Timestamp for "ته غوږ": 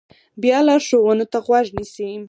1.31-1.67